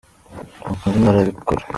Ni 0.65 0.71
uko 0.71 0.83
undi 0.87 0.97
nawe 1.03 1.17
arabikora. 1.19 1.61